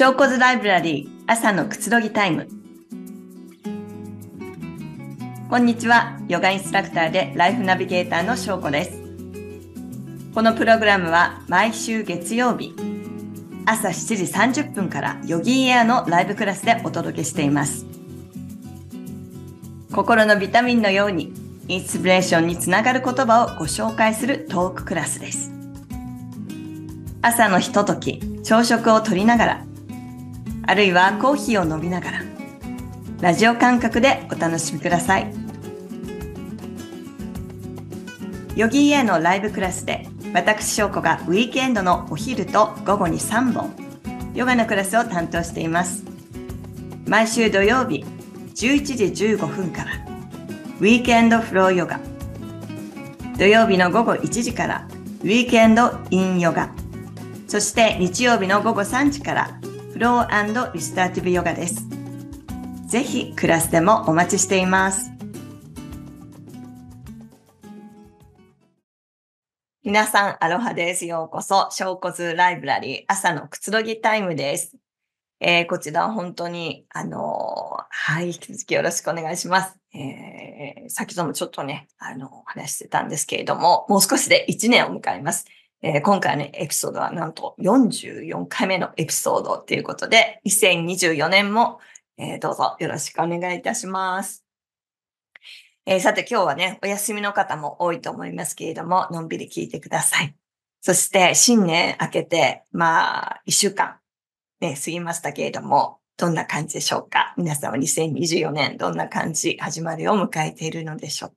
[0.00, 2.48] 証拠図ライブラリー朝のくつろぎタイム。
[5.50, 6.18] こんにちは。
[6.26, 8.98] ヨガインストラクターでライフナビゲーターの翔子です。
[10.34, 12.74] このプログラムは毎週月曜日、
[13.66, 14.16] 朝7
[14.50, 17.84] 時30分からヨギーエアのライブクラスでお届けしています。
[19.92, 21.34] 心のビタミンのように
[21.68, 25.52] インスピレーションにつながる言葉をご紹介するトーククラスです。
[27.20, 29.66] 朝のひととき、朝食をとりながら、
[30.70, 32.22] あるいはコーヒーを飲みながら、
[33.20, 35.34] ラジオ感覚でお楽しみください。
[38.54, 43.74] ヨギーエのライブクラスで、私翔子がウィークエンドのお昼と午後に3本、
[44.32, 46.04] ヨガのクラスを担当しています。
[47.04, 48.04] 毎週土曜日、
[48.54, 49.90] 11時15分から、
[50.78, 51.98] ウィークエンドフローヨガ。
[53.36, 54.86] 土曜日の午後1時から、
[55.22, 56.70] ウィークエンドインヨガ。
[57.48, 59.50] そして日曜日の午後3時から、
[60.00, 61.86] ローリスターティブヨガです。
[62.86, 65.10] ぜひクラスでもお待ちしています。
[69.84, 71.04] 皆さん、アロハです。
[71.04, 74.74] ようこそ、小骨ライブラリー朝のくつろぎタイムです。
[75.38, 79.76] えー、こちら本当に、あのー、はい、引き続きよろしくお願いします。
[79.92, 85.44] えー、先ほどもちょっとね、あの、話してたんですけれども、もう少しで1年を迎えます。
[85.82, 91.80] えー、今回ね、エピソードはなんと44回目のエピソードということで、2024年も、
[92.18, 94.44] えー、どうぞよろしくお願いいたします。
[95.86, 100.34] えー、さて今日はね、お休みの方も多いと思いますけれども、のんびり聞いてください。
[100.82, 103.96] そして新年明けて、まあ、一週間
[104.60, 107.32] ね、過ぎましたけれども、どんな感じでしょうか？
[107.38, 111.36] 皆さんは2024年どんな感じ、始まりを迎えているのでしょうか？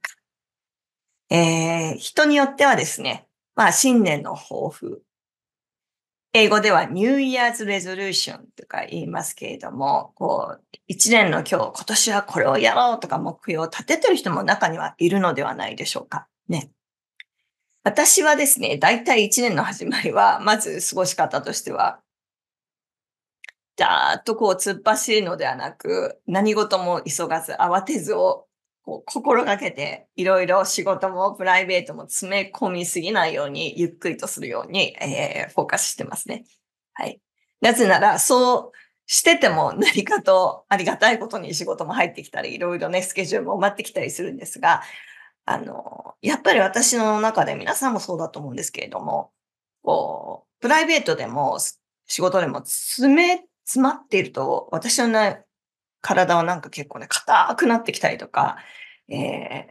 [1.30, 5.04] えー、人によってはですね、まあ新年の抱負。
[6.36, 16.28] 英語では New Year's Resolution とか言いますけれども、こう、一年の今日、今年はこれをやろうとか目標を立ててる人も中にはいるのではないでしょうか。
[16.50, 16.72] ね。
[17.84, 22.00] 私はですね、だいたい一年の始まりは、まず過ごし方としては、
[23.76, 28.48] だーっとこう突っ走るのではなく、何事も急がず、慌てずを
[28.84, 36.44] こう心がけて、いろいろ仕事もプライベートも詰め込みすぎないように、ゆっくりとするように、えー、フォーカスしてますね。
[36.94, 37.20] はい。
[37.62, 44.82] なぜなら、そうしてても何かとありがたいことに仕事も入ってきたり、いろいろね、スケジュールも埋まってきたりするんですが、
[45.46, 49.32] あの、やっぱり私の中で皆さんもそうだと思うんですけれども、
[49.82, 51.58] こう、プライベートでも
[52.08, 55.38] 仕事でも詰め詰まっていると、私の、
[56.04, 58.58] 体はなんか結構ね、硬くなってきたりとか、
[59.10, 59.16] え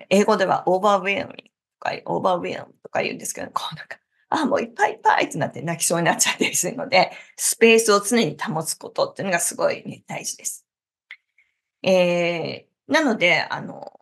[0.02, 1.42] ー、英語ではオーバーウェアムと
[1.78, 3.98] か、オーバーウェアムとか言うんですけど、こうなんか、
[4.30, 10.66] あ、もういっぱいいっぱいってなって泣きそうになっちゃったりするので、スペースを常に保つことっていうのがすごいね、大事です。
[11.82, 14.00] えー、なので、あの、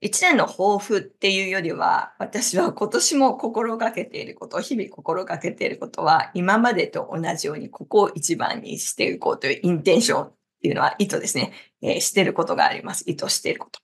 [0.00, 11.52] 一年の抱負っていうよりは、私は今年も心がけていること、日々心がけていることは、今までと同じようにここを一番にしていこうというインテンションっていうのは意図ですね。
[11.80, 13.04] えー、してることがあります。
[13.06, 13.80] 意図していること。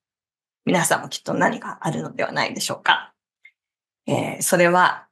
[0.67, 3.15] 皆さんもきっと何かあるのではないでしょうか。
[4.07, 5.09] えー、それは、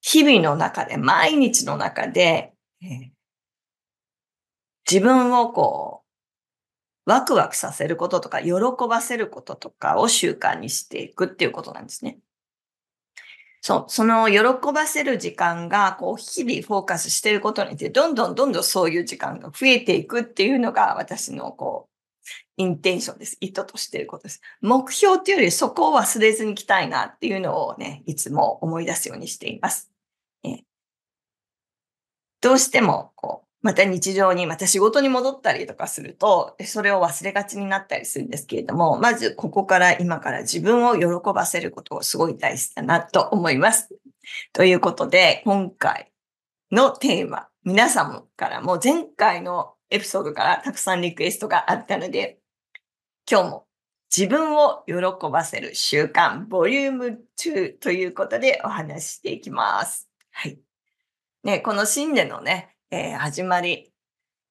[0.00, 3.10] 日々の中で、毎日の中で、えー、
[4.88, 6.04] 自分をこ
[7.06, 8.52] う、ワクワクさせることとか、喜
[8.88, 12.20] ばせることとかを習慣にしていくっていうことなんですね。
[13.60, 21.98] そう、その喜ばせる時間が、こう、日々フォーカスしてることによって、どんどんどんどんそういう時間が増えていくっていうのが、私の、こう、
[22.56, 23.36] インテンションです。
[23.40, 24.40] 意図としていることです。
[24.60, 29.90] 目標っていうより、そこを忘れずに行きたいなっていうのをね、いつも思い出すようにしています。
[30.44, 30.62] え
[32.40, 43.88] どうしても、こう、また日常に、また仕事に戻ったりとかすると、それを忘れがちになったりするんですけれども、まずここから今から自分を喜ばせることをすごい大事だなと思います。
[44.52, 46.12] ということで、今回
[46.70, 52.38] のテーマ、皆さんからも前回のエピソードからたくさんリクエストがあったので、
[53.28, 53.66] 今日も
[54.16, 54.94] 自分を喜
[55.30, 60.08] ばせる習慣、ボリューム2ということでお話ししていきます。
[60.30, 60.58] はい。
[61.42, 63.92] ね、この新年のね、えー、始まり。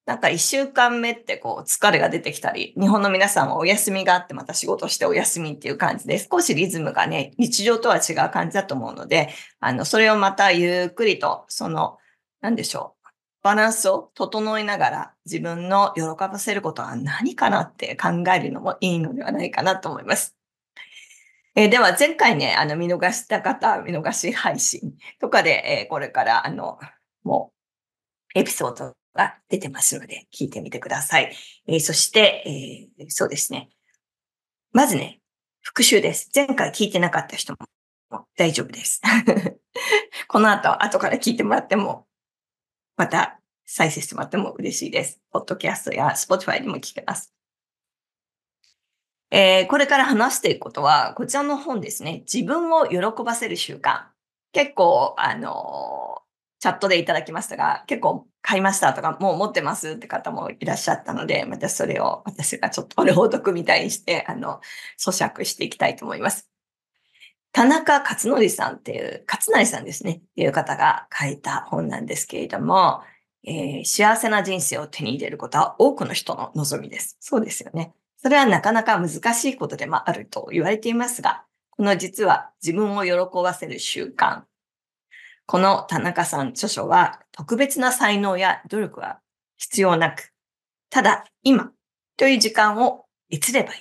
[0.06, 9.30] なんか一週間目ってこう疲れが出てきたり、日本の皆さんはお休みがあってまた仕事してお休みっていう感じで少しリズムがね、日常とは違う感じだと思うので、
[9.60, 11.98] あの、それをまたゆっくりと、その、
[12.40, 13.10] なんでしょう。
[13.44, 20.38] バランスを整えながら自分の喜ばせることは何かなって考えるのもいいのではないかなと思います。
[21.56, 26.80] えー、では前回ね、あの見逃した方、見逃し配信とかで、えー、これからあの、
[27.24, 27.57] もう
[28.38, 31.36] エピソードは出てますので、聞いてみてください。
[31.68, 33.70] えー、そして、えー、そうですね。
[34.74, 35.22] まずね、
[35.62, 36.30] 復習です。
[36.36, 39.02] 前回聞いてなかった人も大丈夫です。
[40.30, 42.08] この後、後から聞いてもらっても、
[42.96, 45.20] また再生してもらっても嬉しいです。
[45.32, 47.34] ポッドキャストや Spotify にも聞けます。
[49.32, 52.24] えー、これから話していくことは、こちらの本ですね。
[52.32, 54.06] 自分を喜ばせる習慣。
[54.52, 56.22] 結構、あの、
[56.60, 64.62] チャットでいただきましたが、結構買いましたとか、もう持ってますって方もいらっしゃったので、またそれを私がちょっと朗読みたいにして、あの、
[64.98, 66.50] 咀嚼していきたいと思います。
[67.52, 73.02] 田中勝則さんっていう、勝成さんですね、っていう方が書いた本なんですけれども、
[73.44, 77.18] えー、幸せな人生を手に入れることは多くの人の望みです。
[77.20, 77.94] そうですよね。
[78.18, 84.42] それはなかなか難しいことでもあると言われていますが、この実は自分を喜ばせる習慣。
[85.48, 89.22] この田中さん著書は特別な才能や努力は
[89.56, 90.34] 必要なく、
[90.90, 91.72] ただ今
[92.18, 93.80] という時間を閲ればいい。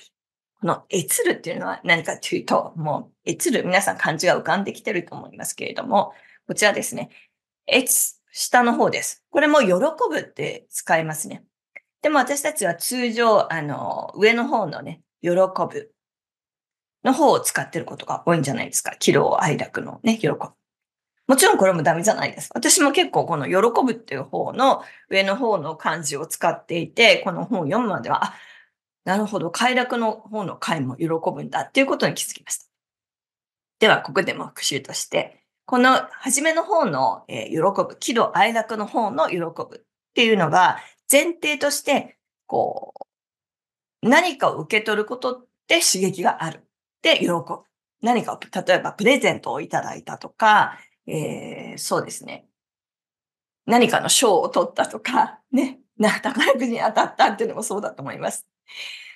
[0.61, 6.13] この閲るっていうのは何かというと、もう閲る皆さん漢字が浮かんできてると思いますけれども、
[6.47, 7.09] こちらですね。
[7.67, 9.25] 閲、下の方です。
[9.29, 11.43] これも喜ぶって使いますね。
[12.01, 15.91] でも私たちは通常、あの、上の方のね、喜ぶ
[17.03, 18.95] の方を使ってることが多いんじゃないですか。
[18.95, 20.56] 喜怒哀楽のね、喜ぶ。
[21.27, 22.49] もちろんこれもダメじゃないです。
[22.55, 28.33] 私も結構この喜ぶっていう方の上の方の漢字を使っていて、この本を読むまでは、あ、
[29.03, 32.65] なるほど、快楽の方の回も喜ぶんだっていうことに気づきました。
[33.79, 37.57] では、ここでも復習として、この初めの方の、えー、喜
[37.87, 40.77] ぶ、喜怒哀楽の方の喜ぶっていうのが、
[41.11, 42.93] 前提として、こ
[44.03, 46.65] う、何かを受け取ることって刺激がある。
[47.01, 47.41] で、喜ぶ。
[48.01, 50.77] 何かを、例えばプレゼントをいただいたとか、
[51.07, 52.47] えー、そうですね。
[53.65, 58.47] 何かの賞を取ったとか、ね、宝くじに当たったっていうのもそうだと思います。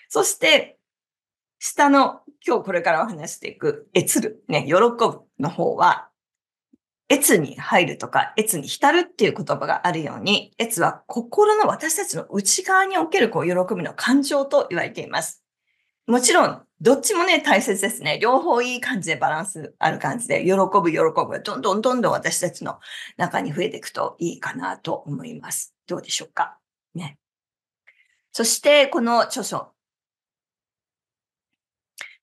[0.10, 0.78] そして、
[1.60, 6.10] 下の今日これからお話していく、えつる、ね、喜ぶの方は、
[7.12, 15.44] 越に入るとか、越に浸るっていう言葉があるように、越は心の私たちの内側におけるこう喜びの感情と言われています。
[16.08, 18.18] もちろん、どっちもね、大切ですね。
[18.20, 22.80] 両方いい感じでバランスある感じで、喜ぶ、喜ぶ、どんどんどんどん私たちの
[23.18, 25.76] 中に増えていくといいかなと思います。
[25.86, 26.58] どうでしょうか？
[26.96, 27.20] ね。
[28.32, 29.74] そして、この著書、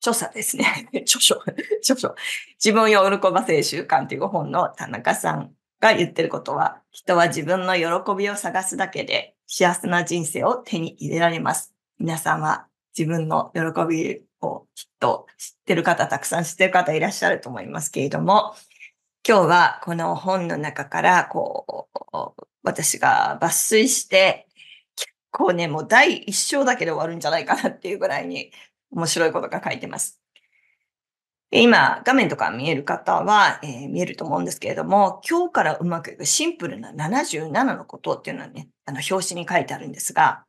[0.00, 0.88] 著者ですね。
[1.02, 1.36] 著書、
[1.80, 2.16] 著書。
[2.54, 7.84] 自分を喜ばせる習慣という本の田中さんが言ってることは、人は自分の喜
[8.16, 11.74] びを探すだけで幸せな人生を手に入れられます。
[12.00, 12.66] 皆さんは
[12.96, 18.54] 自分の喜びをきっと知ってる方、たくさん知ってる方いらっしゃると思いますけれども、
[19.28, 24.46] 今日はこの本の中から、こう、私が抜粋して、
[24.96, 28.50] 結構ね、もう第一章だけで終わるんじゃないかなっていうぐらいに
[28.90, 30.20] 面白いことが書いてます。
[31.50, 40.44] 今、画面とか見える方は、えー、見えると思うんですけれども、今日からうまくいくシンプルな77のことっていうのはね、あの表紙に書いてあるんですが、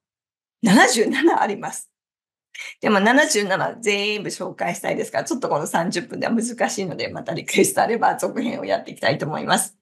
[0.66, 1.90] 77あります。
[2.82, 9.80] でも77全部紹介したいですから、ちょっとこの30分では難しいので、またリクエストあれば続編をやっていきたいと思います。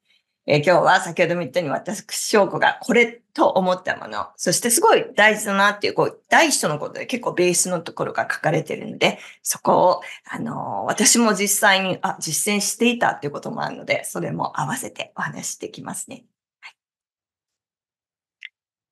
[0.50, 16.24] えー、今日は先ほども言ったように私、翔子がこれと思ったもの、そしてすごい大事だなっていう、こう、第一章のことで結構ベースのところが書かれてるので、そこを、あのー、私も実際に、あ、実践していたっていうこともあるので、それも合わせてお話していきますね。
[16.62, 16.76] はい、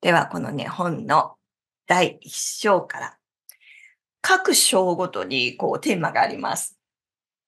[0.01, 1.38] では、このね、本の
[1.88, 3.14] 第一章から、
[4.27, 6.79] 各章ごとにこうテーマがあります。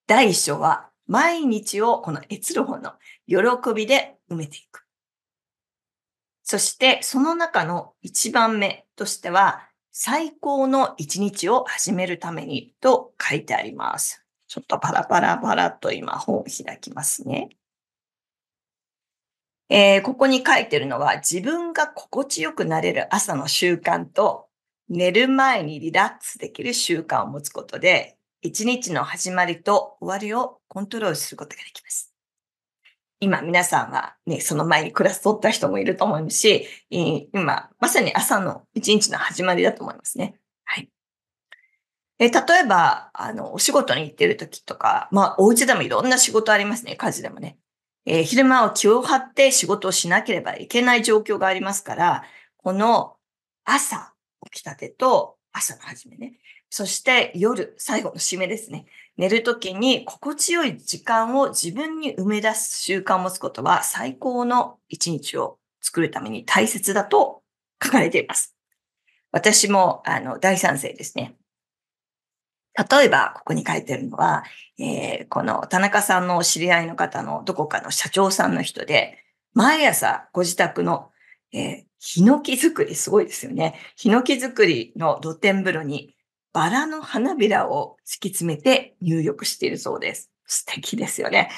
[0.05, 2.91] 第一章は、毎日をこの閲る方の
[3.25, 4.85] 喜びで埋めていく。
[6.43, 14.23] そして、その中の一番目としては、最高の一日を始めるためにと書いてあります。
[14.47, 17.49] ちょっとパラパラパラと今本を開きますね。
[19.69, 24.46] えー、ここに書いてるのは自分が心地よくなれる朝の習慣と
[24.89, 32.13] 寝る前にリラックスできる習慣を持つことで一日の始まりと終わりをコントロールすることができます。
[33.19, 40.35] 今皆さんはね、その前にクラス取った人もいると思うし、今、まさに朝の一日の始まりだと思いますね。
[40.65, 40.89] はい。
[42.19, 46.95] え例えば、あの、お仕事に行ってる時とか、まあ、お家でもいろんな仕事ありますね。
[46.95, 47.57] 家事でもね。
[48.05, 52.23] えー、昼間を気を張って仕事をしなければいけない状況がありますから、
[52.57, 53.17] この
[53.65, 54.13] 朝
[54.51, 56.33] 起きたてと朝の始めね。
[56.69, 58.85] そして夜、最後の締めですね。
[59.17, 67.41] 寝るときに心地よい時間を自分に埋め出す習慣を持つことは最高の一日を作るために大切だと
[67.83, 68.55] 書かれています。
[69.31, 71.35] 私も、あの、大賛成ですね。
[72.77, 74.43] 例えば、ここに書いてるのは、
[74.79, 81.11] えー、この田中さんの知り合いの方のどこかの社長さんの人で、毎朝ご自宅の、
[81.53, 83.75] えー、ヒノキ作り、すごいですよね。
[83.95, 86.15] ヒノキ作りの露天風呂に
[86.53, 90.31] バラの花びらを敷き詰めて入浴しているそうです。
[90.45, 91.49] 素敵ですよね。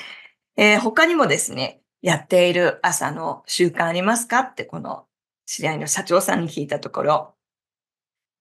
[0.57, 4.39] えー、他にもですね、やっている朝の習慣ありますか？
[4.39, 5.05] ってこの
[5.45, 7.35] 知り合いの社長さんに聞いたところ、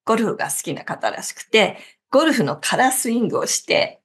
[0.04, 1.78] ゴルフが好きな方らしくて、
[2.10, 4.00] ゴルフのカラースイングをして、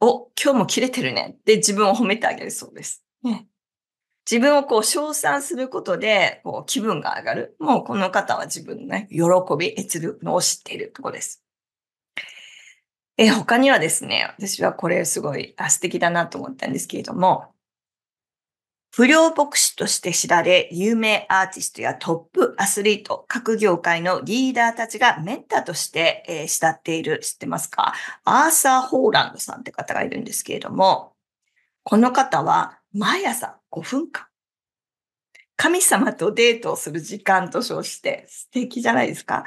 [0.00, 3.02] お、今日も切れてるねって自分を褒めてあげるそうです。
[3.22, 3.46] ね、
[4.28, 7.56] 自分をこう称賛することでこう気分が上がる。
[7.60, 9.20] もうこの方は自分のね、喜
[9.56, 11.42] び、悦るのを知っているところです。
[13.16, 17.54] え、他にはですね、私はこれすごい素敵だなと思ったんですけれども、
[18.92, 27.94] 不良牧師として知られ、有名アーティストやトップアスリート、各業界のリーダーたちがメンターとして、えー、慕っている、知ってますか？
[28.24, 31.12] アーサー・ホーランドさんって方がいるんですけれども、
[31.84, 34.26] この方は毎朝5分間、
[35.56, 39.44] 神様とデートをする時間と称して素敵じゃないですか。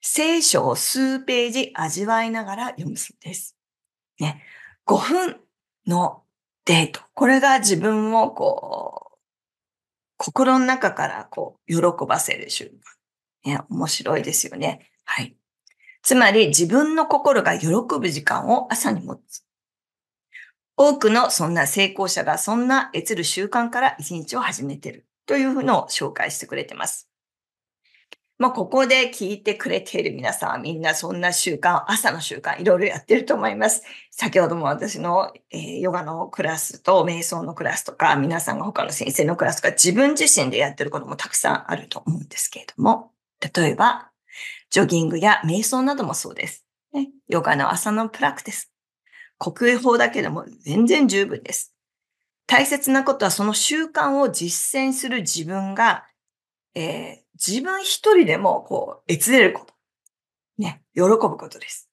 [0.00, 3.54] 聖書を数ページ味わいながら読むそうです。
[4.18, 4.42] ね。
[4.86, 5.40] 5分
[5.86, 6.22] の
[6.64, 7.00] デート。
[7.14, 9.18] これが自分をこう、
[10.16, 12.70] 心の中からこう、喜ばせる瞬
[13.44, 13.52] 間。
[13.52, 14.90] ね、面白いですよね。
[15.04, 15.36] はい。
[16.02, 17.68] つまり自分の心が喜
[18.00, 19.45] ぶ時間を朝に持つ。
[20.76, 27.08] 多くのそんな成功者がそんな得る習慣から一日を始めてるというのを紹介してくれてます。
[28.38, 33.82] まあ、ここで聞いてくれている皆さんはみんなそんな習慣、朝の習慣いろいろやってると思います。
[34.10, 44.10] 先ほども私の、えー、ヨガのクラスと瞑想のクラスとか、皆さんが他の先生のクラスとか自分自身でやってることもたくさんあると思うんですけれども、例えば、
[44.68, 46.66] ジョギングや瞑想などもそうです。
[46.92, 48.75] ね、ヨガの朝のプラクティス。
[49.38, 51.74] 呼吸法だけでも全然十分です。
[52.46, 56.06] 大切なことはその習慣を実践する自分が、
[56.74, 59.74] えー自分一人でも、こう、悦れること。
[60.58, 61.90] ね、喜ぶことです。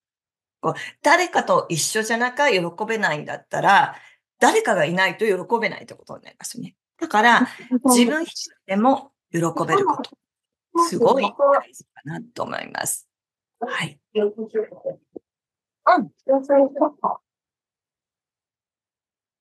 [0.61, 3.95] こう誰かと一緒じゃなきゃ喜べないんだったら、
[4.39, 6.75] 誰かがいないと喜べないってことになりますね。
[6.99, 7.47] だから、
[7.83, 10.17] 自分一人でも喜べること。
[10.87, 13.07] すごい大事かなと思います。
[13.59, 13.99] はい。
[14.15, 16.09] うん。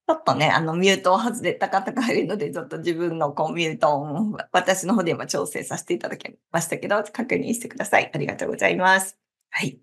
[0.08, 8.10] ちょっとね、あの、ミュートを外れた方がいるので、ちょっと自分のこうミュートを私の方で今調整させていただきましたけど、確認してください。
[8.12, 9.16] ありがとうございます。
[9.50, 9.78] はい。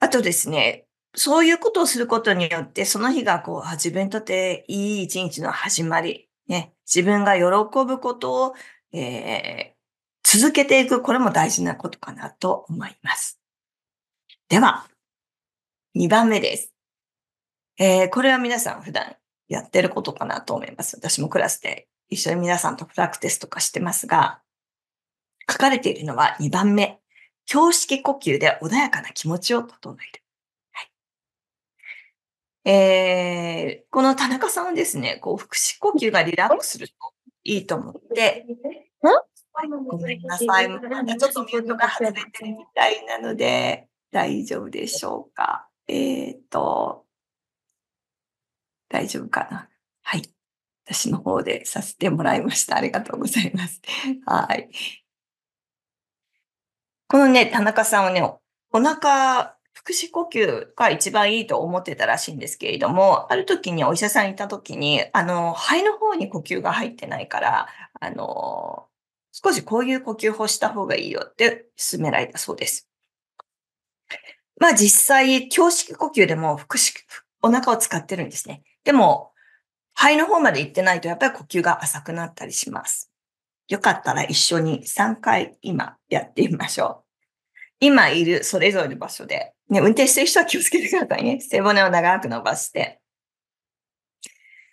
[0.00, 7.42] あとですね、そういうことをすることによって、その日がこう、自分にとっていい一日の始まり、ね、自分が喜
[7.86, 8.54] ぶことを、
[8.92, 13.40] えー、続けていく、これも大事なことかなと思います。
[14.48, 14.86] では、
[15.96, 16.75] 2番目です。
[17.78, 19.16] えー、これは皆さん普段
[19.48, 20.96] やってることかなと思います。
[20.96, 24.40] 私もクラスで一緒に皆さんとプラクティスとかしてますが、
[25.50, 27.00] 書かれているのは2番目。
[27.52, 30.22] 胸式呼吸で穏やかな気持ちを整える。
[30.72, 30.82] は
[32.64, 36.94] い、えー、この田中さんはですね、こう、腹式呼吸がリラックスすると
[37.44, 38.46] いいと思って、
[39.88, 40.68] ごめんなさい。
[40.68, 45.68] まだちょっとミュートが外れてるみたいなので、大丈夫でしょうか。
[45.86, 47.05] えっ、ー、と、
[48.88, 49.68] 大丈夫かな。
[50.02, 50.22] はい。
[50.86, 52.76] 私の方でさせてもらいました。
[52.76, 53.80] ありがとうございます。
[54.24, 54.68] はい。
[57.08, 58.40] このね、田中さんはね、お
[58.80, 67.68] 腹、腹式呼吸が一番いいと思ってたらしいんですけれども、ある時にお医者さんにいた時に、あの、肺の方に呼吸が入ってないから、
[68.00, 68.88] あの、
[69.32, 72.88] 少しこういう呼吸法した方がいいよって勧められたそうです。
[74.58, 77.00] まあ実際、胸式呼吸でも腹式、
[77.42, 78.62] お腹を使ってるんですね。
[78.86, 79.32] でも、
[79.94, 83.10] 肺の方まで行ってないとやっぱり呼吸が浅くなったりします。
[83.68, 87.04] よかったら一緒に3回今やってみましょう。
[87.80, 91.40] 今いるそれぞれの場所で、ね、運転してる人は気をつけてくださいね。
[91.40, 93.00] 背骨を長く伸ばして。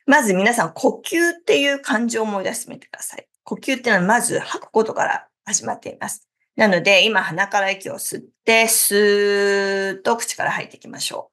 [0.06, 3.28] まず皆さん、呼吸っていう感情を思い出してみてください。
[3.44, 6.28] 呼吸っていうのはまず吐くことから始まっています。
[6.56, 11.33] なので、今鼻から息を吸って、スーッと口から吐いていきましょう。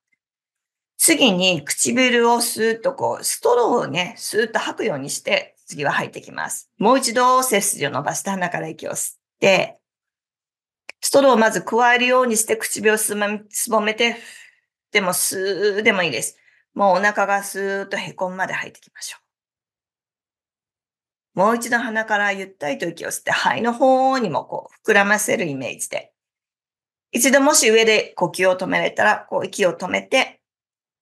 [1.02, 6.70] 次に唇をスーッとこう、ストローをね、スーッと吐くようにして、次は吐いてきます。
[6.76, 9.78] もう一度背筋を伸ばして鼻から息を吸って、
[11.00, 13.16] ストローをまず加えるようにして唇をす
[13.70, 14.16] ぼめて、
[14.92, 16.36] でもスーでもいいです。
[16.74, 19.16] もうお腹がスーッと凹むまで吐いていきましょ
[21.34, 21.38] う。
[21.38, 26.12] もう一度鼻からゆったりと息を吸って肺の方にもこう膨らませるイメージで。
[27.10, 30.39] 一度もし上で呼吸を止められたら、こう息を止めて、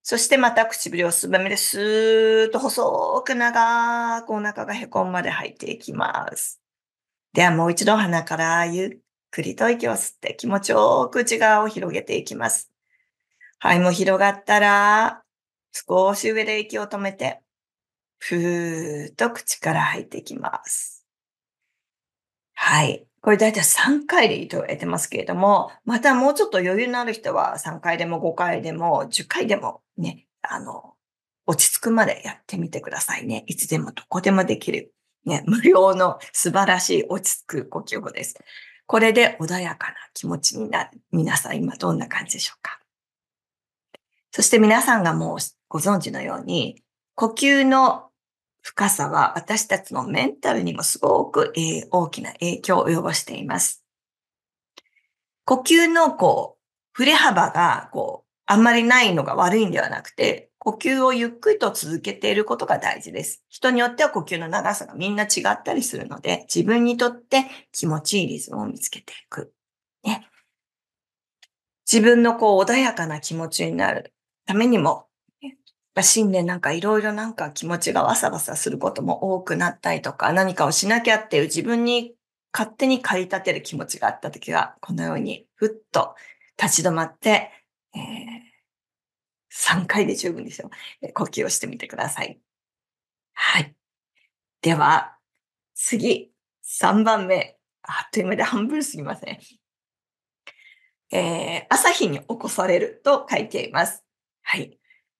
[0.09, 6.59] そしてまた唇をすぼめでスーッと細く長くお腹がへこむまで吐いていきます。
[7.31, 8.97] ではもう一度鼻からゆっ
[9.29, 12.71] くりと息を吸って気持ちよく内側を広げていきます。
[13.59, 15.21] 肺も広がったら、
[15.71, 17.43] 少し上で息を止めて、
[18.17, 21.05] ふーっと口から吐いていきます。
[22.55, 23.08] はい。
[23.21, 30.93] これ大体3回でいいと言われてますけれども、またもうちょっと余裕のある人は3回でも5回でも10回でもね、あの、
[31.45, 33.43] 落ち着くまでやってみてくださいね。
[33.47, 34.93] いつでもどこでもできる。
[35.25, 38.35] ね、無料の素晴らしい落ち着く呼吸法です。
[38.85, 40.91] これで穏やかな気持ちになる。
[41.11, 42.79] 皆さん今どんな感じでしょうか？
[44.31, 46.81] そして皆さんがもうご存知のように、
[47.15, 48.08] 呼吸の
[48.69, 53.83] 深さは私たちのメンタルにもすごく、え、大きな影響を及ぼしています。
[55.43, 63.43] 呼吸のこう、振れ幅がこう、あんまりないのが悪いんではなくて、呼吸をゆっくりと続けていることが大事です。
[63.49, 69.51] 人によっては呼吸の長さがみんな違ったりするので、自分にとって気持ちいいリズムを見つけていく。
[70.03, 70.29] ね。
[71.91, 74.13] 自分のこう穏やかな気持ちになる
[74.45, 75.08] ためにも、
[76.03, 82.15] 新年なんかいろいろなんか気持ちがわさわさすることも多くなったりとか、何かをしなきゃっていう自分に
[82.53, 86.15] 勝手に駆り立てる気持ちがあった時は、このようにふっと
[86.61, 87.51] 立ち止まって、
[87.95, 90.69] えー、3回で十分ですよ。
[91.13, 92.39] 呼吸をしてみてください。
[93.33, 93.75] はい。
[94.61, 95.17] では、
[95.75, 96.31] 次、
[96.81, 97.57] 3番目。
[97.83, 99.39] あっという間で半分すぎません。
[101.11, 104.03] えー、朝日に起こされると書いています。
[104.43, 104.77] はい。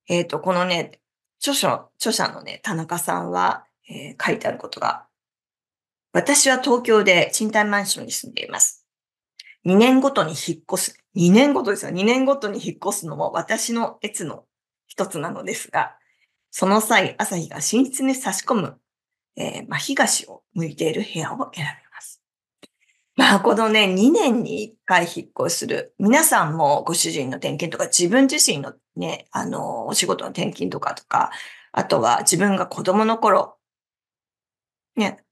[0.10, 1.00] えっ、ー、と、このね、
[1.40, 5.06] 著書、著者のね、田中さんは、えー、書いてあることが、
[6.12, 8.86] 私は東京で賃貸マンションに住んでいます。
[9.66, 10.98] 2年ごとに引っ越す。
[11.16, 11.92] 2年ごとですよ。
[11.92, 14.46] 2年ごとに引っ越すのも私の列の
[14.88, 15.96] 一つなのですが、
[16.50, 18.80] その際、朝日が寝室に差し込む、
[19.36, 22.24] えー、まあ、東を向いている部屋を選びます。
[23.16, 25.94] まあ、このね、2年に1回引っ越しする。
[26.00, 31.32] 皆さんもご主人の転勤とか、自分自身のね、あの、お仕事の転勤とかとか、
[31.72, 33.58] あとは自分が子供の頃、
[34.96, 35.24] ね、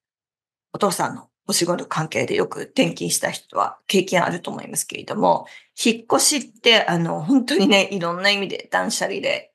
[0.73, 5.47] お父さんのお仕事関係でよく転勤した人は経験あると思いますけれども、
[5.83, 9.51] 引っ越しって、あの、本当にね、いろんな意味で断捨離で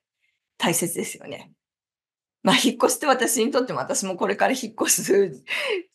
[0.57, 1.51] 大切ですよね。
[2.43, 5.43] まあ、引っ越して私にとっても私もこれから引っ越す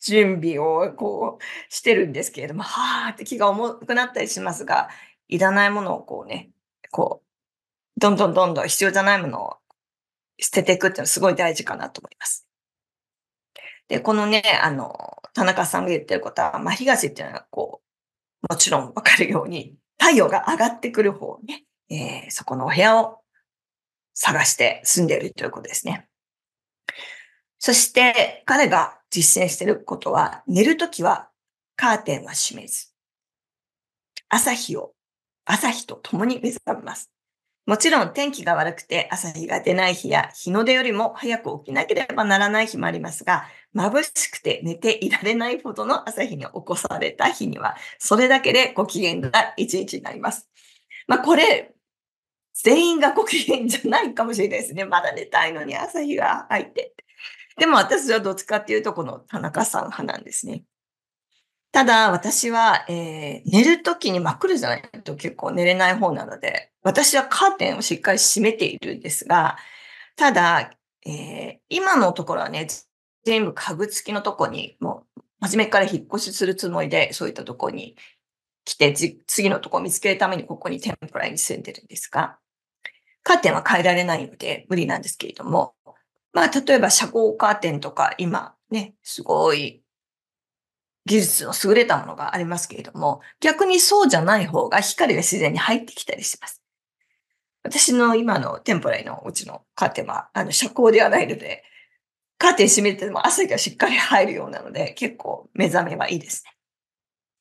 [0.00, 4.88] 準備をこうしてるんですけれども、はーって気が重くなったりしますが、
[5.28, 6.50] いらないものをこうね、
[6.90, 7.27] こう、
[7.98, 9.56] どんどんどんどん必要じゃないものを
[10.40, 12.46] 捨てていくっていうのはすごい大事かなと思います。
[13.88, 17.82] で、このね、あの、田中さんが言ってることは、まあ、東っていうのはこ
[18.42, 23.18] う、もちろんわかるように、太陽が上がってくる方ね、えー、そこのお部屋を
[24.14, 26.06] 探して住んでいるということですね。
[27.58, 31.30] そして彼が実践していることは、寝るときは
[31.74, 32.92] カーテンは閉めず、
[34.28, 34.92] 朝日を、
[35.44, 37.10] 朝日と共に目覚めます。
[37.68, 43.44] もちろん天気が悪くて朝日が出ない日や日の出よりも早く起きなければならない日もありますが、
[43.76, 50.48] 眩しくて寝ていられないほどの朝日に起こされた日には、それだけでご機嫌な一日になります。
[51.06, 51.74] まあこれ、
[52.54, 54.86] 全員がご機嫌じゃないかもしれないですね。
[54.86, 56.94] まだ寝たいのに朝日が入って。
[57.58, 60.64] でも私はどっちかっていうと、この田中さん派なんですね。
[61.78, 69.56] ただ、私は、えー、寝るときに真っ暗じゃないと結構寝れない方なので、私はカーテンをしっかり閉めているんですが、
[70.16, 70.72] ただ、
[71.06, 72.66] えー、今のところはね、
[73.24, 77.94] 全部家具付きのとこに、もう、初めから引っ越しするつもりで、そういったとこに
[78.64, 78.92] 来て、
[79.28, 82.40] 次のとこを見つけるためにここにテンプラに住んでるんですが、
[83.22, 85.76] カーテンは変えられないので無理なんですけれども、
[86.32, 89.84] まあ、例えば遮光カーテンとか、今ね、すごい
[91.08, 96.62] 技術の優れたものがありますけれども、逆にそうじゃない方が光が自然に入ってきたりします。
[97.64, 101.64] 私の今のテンポライのうちのカーテンは、あの、遮光ではないので、
[102.38, 106.52] カーテン閉めても汗がしっかり入るようなので、結構目覚めはいいですね。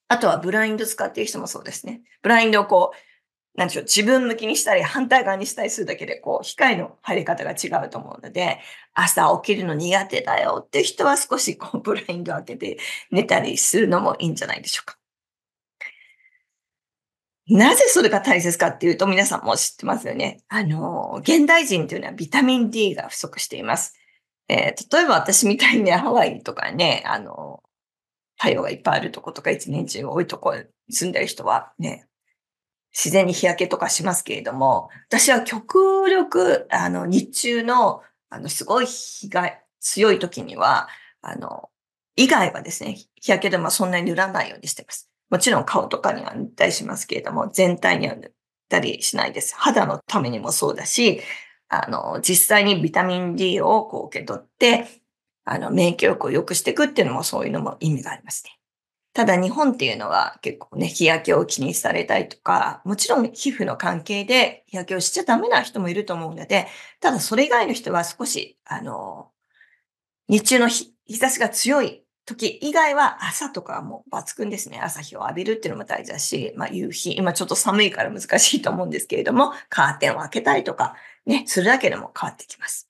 [0.07, 2.01] あとはブラインド使っている人もそうですね。
[2.21, 2.97] ブラインドをこう、
[3.57, 8.59] なんでしょう、自分向きにしたり、反対側にしたりするだけで、こう、光の入り方が違うと思うので、
[8.93, 12.77] 朝起きるの苦手だよっていう人は少し、こう、ブラインド開けて
[13.09, 14.97] 寝たりするのもいいんじゃないでしょうか。
[17.49, 20.43] なぜそれが大切かっていうと、皆さんも知ってますよね。
[20.49, 23.95] あの、現代人というのはビタミン D が不足しています。
[24.49, 27.63] えー、例えば私みたいにね、ハワイとかね、あの、
[28.37, 32.05] 太陽がいっぱいあるとことか一年中多いとこに住んでる人はね、
[32.97, 40.87] 自然に日焼けとかしますけれども、私は極力、あの、日中の、あの、すごい日が強い時には、
[41.21, 41.69] あの、
[42.15, 45.11] 以外はですね、日焼けでもそんなに塗らないようにしてます。
[45.29, 48.31] もちろん顔とかには塗ったりしますけれども、全体には塗っ
[48.67, 49.53] たりしないです。
[49.55, 51.21] 肌のためにもそうだし、
[51.69, 54.87] あの、実際にビタミン D をこう受け取って、
[55.45, 58.56] あの、免疫力を良くしていくっていうのもそういうのも意味がありますね。
[59.17, 66.67] ただ日本っていうのは結構ね、日焼けを気にされたりとか、もちろん皮膚の関係で日焼けをしちゃダメな人もいると思うので、
[66.99, 69.31] ただそれ以外の人は少し、あの、
[70.29, 74.79] 日中の日差しが強い時以外は朝とかはもう抜群ですね。
[74.79, 80.93] 朝日を浴びるっていうのも大事だし、まあ夕日、今ちょっと寒いから難しいと思うんですけれども、カーテンを開けたりとか、
[81.25, 82.87] ね、するだけでも変わってきます。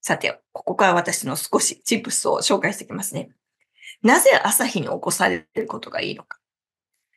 [0.00, 3.32] さて、ここから私の少しチップスを紹介していきますね。
[4.02, 6.38] なぜ朝日に起こされることがいいのか。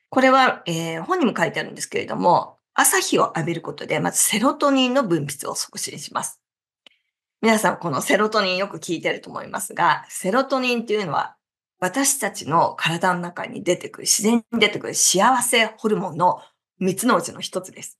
[0.09, 6.39] これは、えー、本にも書いてあるんですけれども、朝日を浴びることで、まずセロトニンの分泌を促進します。
[7.41, 11.35] 皆さん、このセロトニンよく聞いてると思いますが、セロトニンっていうのは、
[11.79, 16.41] 私たちの体の中に出てくる、自然に出てくる幸せホルモンの
[16.81, 17.99] 3つのうちの1つです。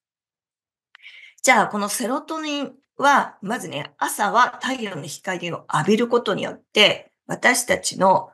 [1.41, 8.32] じゃあ、このセロトニンは、まずね、朝は太陽の光を浴びることによって、私たちの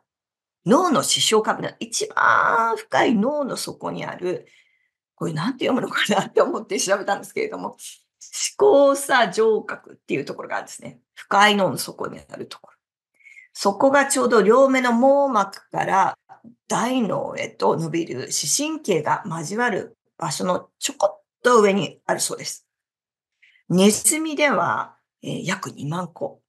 [0.70, 4.48] 脳の視床下部の一番深い脳の底にある、
[5.16, 7.78] これなんて読むのかなって思って調べたんですけれども、思
[8.58, 11.00] 考さ上角っていうところがあるんですね。
[11.16, 12.78] 深い脳の底にあるところ。
[13.52, 16.18] そこがちょうど両目の網膜から
[16.68, 22.68] 大脳へと伸びる視神経が交わる場所のちょこっと上にあるそうです。
[23.70, 26.42] ネズミでは、えー、約2万個。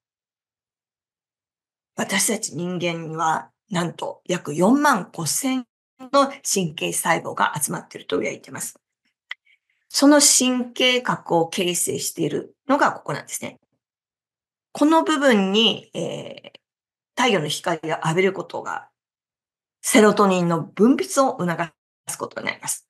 [1.97, 5.67] 私たち人間にはなんと約4万5千
[6.13, 8.79] の神経細胞が集まっていると言われています。
[9.89, 13.59] その神経核を形成しているのがここなんですね。
[14.73, 18.89] この部分に、えー、太陽の光が浴びることが、
[19.83, 21.73] セロトニンの分泌を促
[22.09, 22.87] すことになります。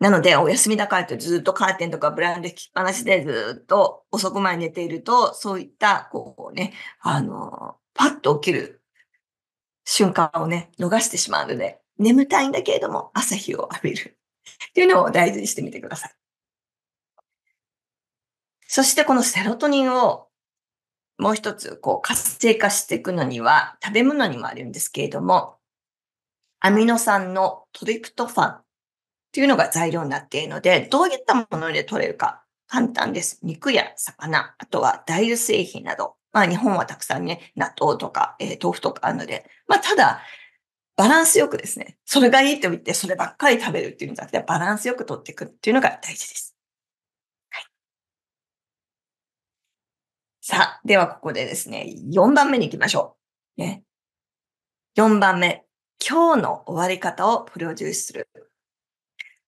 [0.00, 8.83] なので、お休みだからとずっとカーテンとかブランド引きっぱなしでずっと遅くまで寝ていると、そういった、こうね、あの、パッと起きる
[9.84, 14.16] 瞬間をね、逃してしまうので、眠たいんだけれども朝日を浴びる
[14.70, 16.14] っていうのを大事にしてみてください。
[18.66, 20.26] そしてこのセロトニンを
[21.18, 25.56] もう一つこう活性化していくのには食べ物にもあるんですけれども、
[26.58, 28.64] アミノ酸のトリプトファンっ
[29.32, 33.38] ていうのが材料になっているので、どういったもので取れるか簡単です。
[33.42, 36.16] 肉や魚、あとは大豆製品など。
[36.34, 40.20] まあ日本はたくさんね、納豆とか、えー、豆腐とかあるので、まあただ、
[40.96, 46.56] バランスよくですね、それがいいと言ってそればっかり食べるっていうんじゃなくて、バランスよく取っていくっていうのが大事です。
[47.50, 47.64] はい
[50.40, 53.16] さあ、ではここでですね、4番目に行きましょ
[53.56, 53.60] う。
[53.60, 53.84] ね。
[54.96, 55.64] 4番目。
[56.06, 58.28] 今日の終わり方をプロデュースする。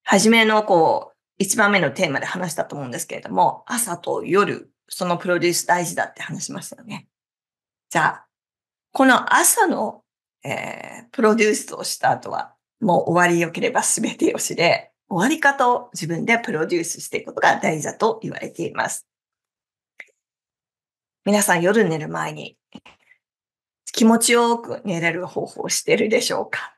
[0.05, 7.09] はじめのこう、1番目のテーマで話したと思うんですけれども、朝と夜、そのプロデュース大事だって話しましたよね。
[7.91, 8.27] じゃあ、
[8.93, 10.03] この朝の、
[10.45, 19.07] えー、プロデュースをした後は、もう終わり良ければ全てよしで、終わり方を自分でプロデュースしていくことが大事だと言われています。
[21.25, 22.57] 皆さん夜寝る前に
[23.93, 26.77] 気持ちよく寝れる方法をしてるでしょうか？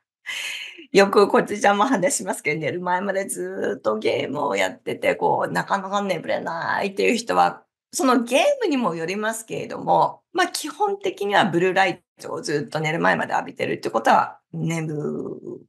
[0.92, 7.62] よくこっちちゃんも話しますけど、寝る前までずっとゲームをやってて、こう、なかなか眠れないっていう人は、
[7.92, 14.94] そのゲームにもよりますけれども、まあ基本的にはブルーライトをずっと寝る前まで浴びてるってことは、眠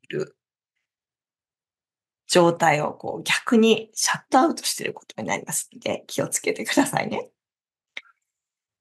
[0.09, 0.35] る
[2.27, 7.29] 状態をこう逆にシャットアウトしてることになりますので、気をつけてくださいね。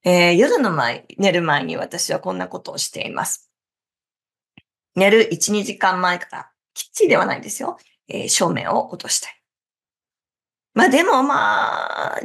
[0.03, 3.49] えー、夜の前、寝る前に私はこんなことをしています。
[4.95, 7.77] 寝る1、2時間前からきっちりではないんですよ。
[8.07, 9.41] えー、照明を落としたい。
[10.73, 12.19] まあでもまあ、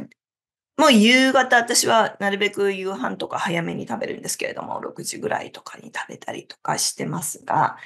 [0.77, 7.77] もう夕方私はなるべく夕飯とか早めに食べるんですけれども、6時ぐらいとかに食べたりとかしてますが、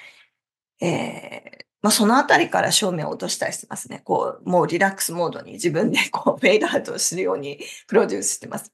[0.81, 4.01] えー、まあ、そのあたりから照明を落としたりしてますね。
[4.03, 8.73] こう、もうリラックスモードに自分でこうフェイドアウトするようにプロデュースしてます。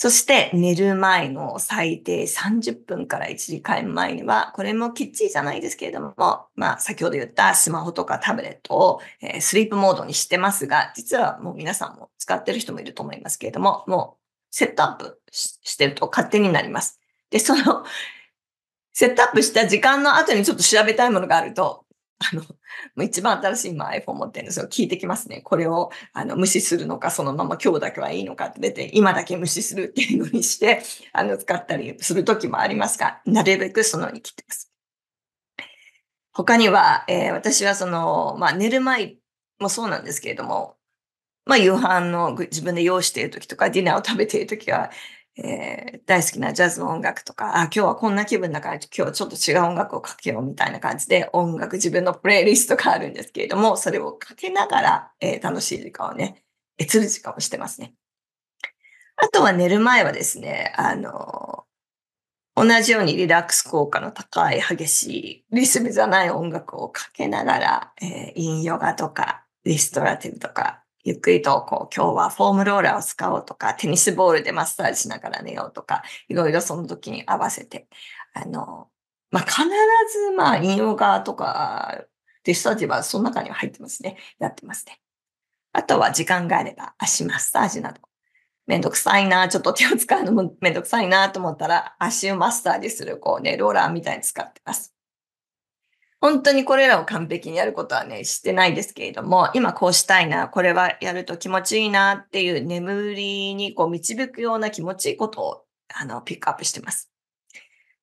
[0.00, 17.00] そして寝る前の最低30分から1時間前には、これもきっちりじゃないですけれども、まあ先ほど言ったスマホとかタブレットを、えスリープモードにしてますが、実はもう皆さんも使ってる人もいると思いますけれども、もうセットアップしてると勝手になります。
[17.30, 17.84] で、その、
[18.92, 21.84] セットアップした時間の後にちょっと調べたいものがあると、
[22.20, 22.48] あの、も
[22.96, 24.66] う一番新しい今 iPhone 持ってるんですよ。
[24.66, 25.40] 聞いてきますね。
[25.42, 34.72] これをあの無視するのか、そのまま今日だけはいいのかって出て、今だけ無視するっていうのにして、あの、使ったりするときもありますが、なるべくそのように切ってます。
[36.32, 39.16] 他には、えー、私はその、まあ、寝る前
[39.58, 40.76] もそうなんですけれども、
[41.46, 44.90] まあ、夕飯の自分で用意しているときとか、ディナーを食べているときは、
[45.38, 56.44] えー、大好きなジャズの音楽とか、あ、今日はこんな気分だから、今日はちょっと違う音楽をかけようみたいな感じで、音楽、自分のプレイリストがあるんですけれども、それをかけながら、えー、楽しい時間をね、
[56.76, 57.94] えつる時間をしてますね。
[59.16, 61.64] あとは寝る前はですね、あの、
[62.54, 77.88] 同じようにリラックス効果の高い激しいリズムじゃない音楽をかけながら、えー、インヨガとかリストラティブとかゆっくりと、こう、今日はフォームローラーを使おうとか、テニスボールでマッサージしながら寝ようとか、いろいろその時に合わせて、
[78.34, 78.90] あの、
[79.30, 82.04] まあ、必ず、まあ、引用側とか、
[82.44, 84.18] ディスタジはその中には入ってますね。
[84.38, 85.00] やってますね。
[85.72, 88.02] あとは時間があれば足マッサージなど。
[88.66, 94.97] めんどくさいな、ちょっと手を使うのもめんどくさいなと思ったら、足をマッサージする、こうね、ローラーみたいに使ってます。
[96.20, 107.10] 本当にこれらを完璧にやることはね、してないですけれども、今こうしたいな、これはやると気持ちいいなっていう眠りにこう導くような気持ちいいことをあのピックアップしてます。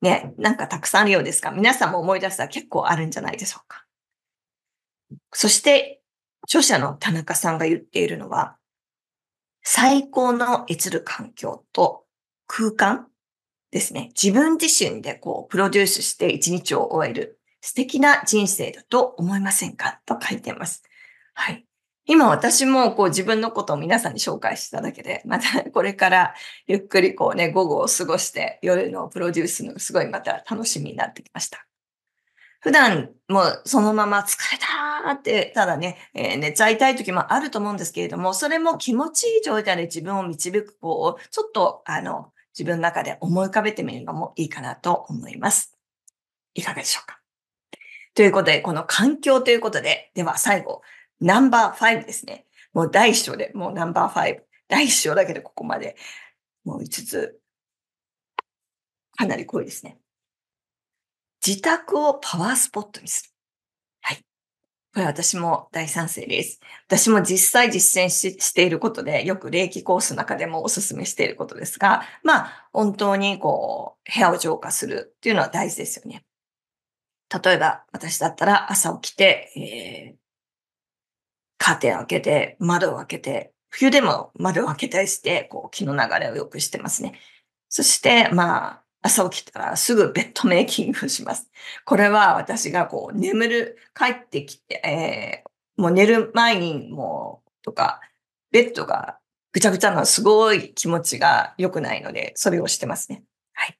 [0.02, 3.86] ね、なんかたくさんあるようですが、皆さんも思い出したら結構あるんじゃないでしょうか？
[5.34, 6.02] そして、
[6.44, 8.56] 著者の田中さんが言っているのは、
[9.62, 12.06] 最高の閲る環境と
[12.48, 13.08] 空間
[13.72, 14.12] ですね。
[14.22, 17.40] 自分自身でこう、プロデュースして一日を終える。
[17.66, 20.00] 素敵な人生だと思いませんか？
[20.06, 20.84] と書いてます。
[21.34, 21.66] はい。
[22.06, 26.36] 今私もこう自分のことを皆さんに紹介しただけで、またこれから
[26.68, 31.66] ゆっくりこうね、午後を過ごして夜のプロデュースのすごいまた楽しみになってきました。
[32.60, 45.76] 普段もうそのまま疲れたって、ただね、えー、寝ちゃいたい時もあると思うんですけれども、それも気持ちいい状態で自分を導くこう、ちょっとあの、自分の中で思い浮かべてみるのもいいかなと思います。
[46.54, 47.15] いかがでしょうか？
[48.16, 50.82] ということで、この環境ということで、では最後、
[51.20, 52.46] ナンバー5ですね。
[52.74, 54.42] もう第一章で、もうナンバー5。
[54.68, 55.98] 第一章だけでここまで、
[56.64, 57.40] もう5つ、
[59.18, 59.98] かなり濃いですね。
[61.46, 63.30] 自宅をパワースポットにする。
[64.02, 64.18] はい。
[64.94, 66.60] これ私も大賛成です。
[66.88, 76.26] 私も実際実践ししていることで、よく霊気コースの中でもお勧めしていることですが、まあ、本当にこう、部屋を浄化するっていうのは大事ですよね。
[77.30, 80.18] 例えば、私だったら朝起きて、えー、
[81.58, 87.20] カーテン開けて、窓を開けて、冬でも窓を開けたりして、こう、気の流れを良くしてますね。
[87.70, 91.52] そして、まあ、朝起きたらすぐベッドメイキングをします。
[91.86, 98.02] これは私がこう、眠る、帰ってきて、えー、もう寝る前にもう、とか、
[98.52, 99.20] ベッドが
[99.56, 103.24] ぐちゃぐちゃなすごい気持ちが良くないので、それをしてますね。
[103.54, 103.80] はい。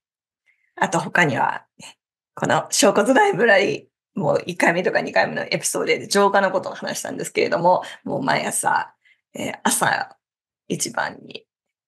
[0.76, 1.98] あと他には、ね、
[2.36, 8.94] この小骨ライブラリ、もう1回目とか2回目のエピソードで浄化のことを話したんですけれども、もう毎朝、
[9.34, 10.18] えー、朝
[10.68, 11.46] 一番に、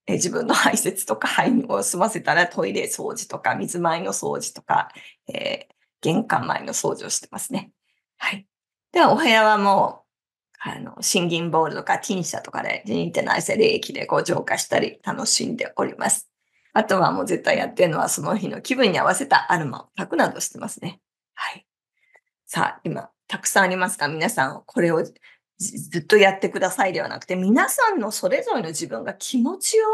[0.07, 4.89] えー、自分の排泄とか排尿を済ませたらトイレ掃除とか水回りの掃除とか、
[5.27, 7.71] えー、玄関前の掃除をしてますね。
[8.17, 8.47] はい。
[8.93, 16.29] ではお部屋はもう、あの、シンギンボールとかティンシャとかで、人体内性霊液でこう浄化したり楽しんでおります。
[16.77, 21.01] あとはもう絶対やってるのはその日の気分に合わせたアルマを炊くなどしてますね。
[21.33, 21.65] はい。
[22.45, 25.13] さあ、今、たくさんありますが、皆さんこれをず
[25.97, 29.85] っとやってくださいではなくて、皆さんのそれぞれの自分が気持ちよ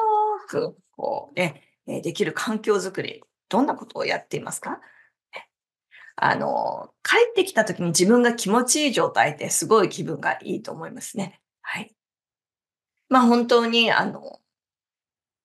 [0.49, 4.81] く、こうね、できる環境づくり、どんなことをやっていますか？
[6.17, 11.39] あの、帰ってきた時に自分が気持ちいい状態ってすごい気分がいいと思いますね。
[11.61, 11.95] はい。
[13.07, 14.41] まあ本当に、あの、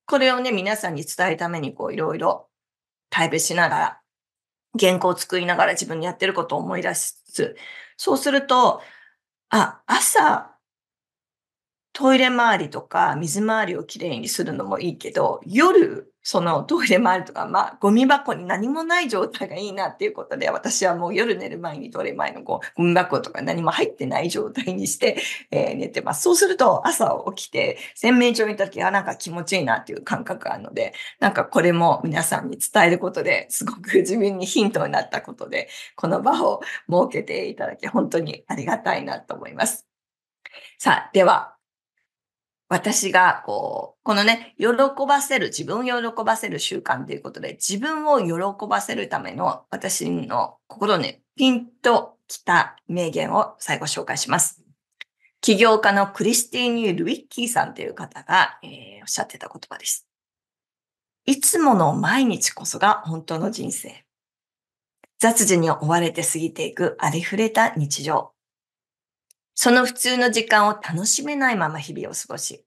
[0.08, 2.48] これをね、皆さんに伝えるために、こう、いろいろ
[3.10, 4.00] タイプしながら、
[4.80, 7.56] 原稿を作りながら自分にやってることを思い出しつつ、
[7.98, 8.80] そうすると、
[9.50, 10.56] あ、朝、
[11.92, 25.16] トイレ周りとか水回りをきれいにするのもいいけど、夜、そのトイレ周りとか、まあ、ゴミ箱に何もない状態がいいなっていうことで、私はもう夜寝る前にトイレ前のゴミ箱とか何も入ってない状態にして、
[25.50, 26.20] えー、寝てます。
[26.20, 36.60] そうすると朝起きて洗面所にいた時はなんか気持ちいいなっていう感覚があるので、なんかこれも皆さんに伝えることですごく自分にヒントになったことで、この場を
[36.90, 39.86] 設けていただき本当にありがたいなと思います。
[40.76, 41.57] さあ、では、
[42.68, 44.66] 私が、こう、このね、喜
[45.06, 54.62] ばせる、自分を喜ばせる習慣ということで、自分を喜ばせるための私の心にピンときた名言を最後紹介します。
[55.40, 60.06] 起業家のクリスティーニ・ルイッキーさんという方が、えー、おっしゃってた言葉です。
[61.24, 64.04] いつもの毎日こそが本当の人生。
[65.18, 68.32] 雑事に追われて過ぎていくありふれた日常。
[69.60, 72.64] その普通の時間を楽しめないまま日々を過ごし、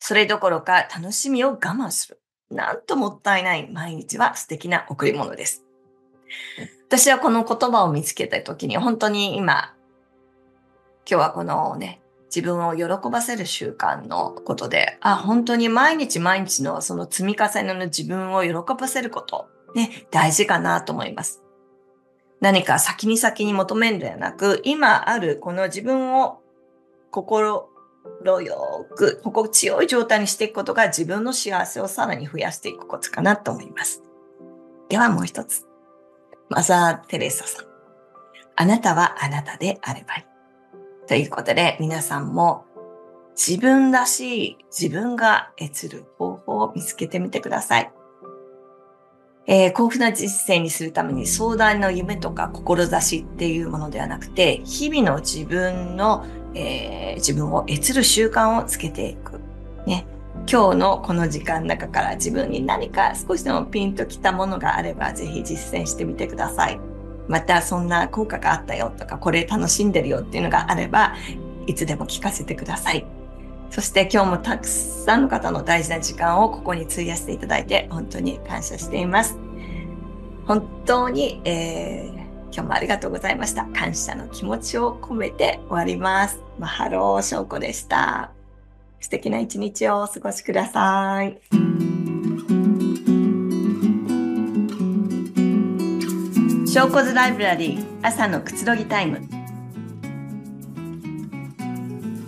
[0.00, 2.20] それどころか楽しみを我慢する。
[2.50, 5.62] なんともったいない毎日は素敵な贈り物です。
[6.88, 9.76] 私はこの言葉を見つけた時に本当に今、
[11.08, 21.45] 今日はこのね、自分を喜ばせる習慣のことで、あ、本当に毎日毎日のその積み重ねの自分を喜ばせること、ね、大事かなと思います。
[22.46, 26.38] 何か先に先に求めるのではなく、今あるこの自分を
[27.10, 27.68] 心
[28.24, 34.00] よく、心地よい状態にしていくことが自分の幸せをさらに増やしていくことかなと思います。
[34.88, 35.66] ではもう一つ。
[36.48, 37.66] マザー・テレサさん。
[38.54, 41.08] あなたはあなたであればいい。
[41.08, 42.64] ということで、皆さんも
[43.36, 47.92] 自分らしい自分が得る方法を見つけてみてください。
[49.48, 59.40] えー、幸福な実践にするために壮大な夢とか志っていうものではなくて、日々の自分の、えー、自分を得る習慣をつけていく。
[59.86, 60.06] ね。
[60.50, 66.80] 今日のこの時間の中から自分に何か少しでもピンときたものがあれば、ぜひ実践してみてください。
[67.28, 71.14] また、そんな効果があったよとか、これ楽しんでるよっていうのがあれば、
[71.66, 73.06] いつでも聞かせてください。
[73.70, 79.38] そして今日もたくさんの方の大事な時間をここに費やしていただいて本当に感謝しています。
[80.46, 82.14] 本当に、えー、
[82.52, 83.66] 今日もありがとうございました。
[83.66, 86.40] 感謝の気持ちを込めて終わります。
[86.58, 88.30] マハローショーコでした。
[89.00, 91.38] 素敵な一日をお過ごしください。
[96.66, 99.35] ショーコズライブラリー朝のくつろぎタイム。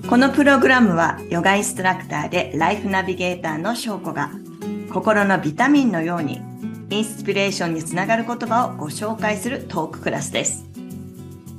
[0.09, 4.31] このプログラムはヨガインストラクターでライフナビゲーターの翔子が
[4.91, 6.41] 心のビタミンのように
[6.89, 10.65] インスピレーションにつながる言葉をご紹介するトーククラスです。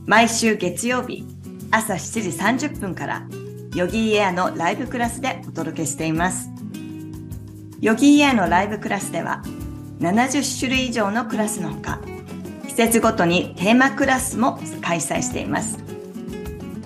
[0.08, 1.28] 毎週月曜日
[1.70, 3.28] 朝7時30分から
[3.76, 6.50] ヨギーエアのライブクラスでお届けしています。
[7.80, 9.44] ヨギーエアのライブクラスでは
[10.00, 12.00] 70種類以上のクラスのほか
[12.66, 15.89] 季節ごとにテーマクラスも開催しています。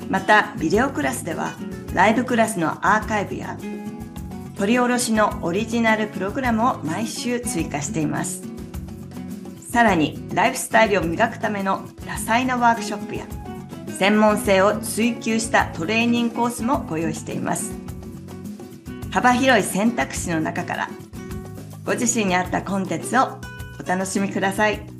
[0.09, 1.53] また、ビデオクラスでは、
[1.93, 3.57] ライブクラスのアーカイブや、
[4.55, 8.43] 取り下ろしのオリジナルプログラムを毎週追加しています。
[9.71, 13.25] さらに、ライフスタイルを磨くための多彩なワークショップや、
[13.97, 17.71] 専門性を追求したトレーニングコースもご用意しています。
[19.11, 20.89] 幅広い選択肢の中から、
[21.85, 23.39] ご自身に合ったコンテンツを
[23.79, 24.92] お楽しみください。